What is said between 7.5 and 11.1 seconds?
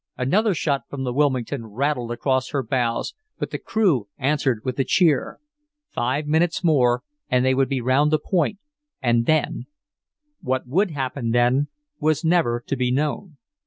would be round the point and then What would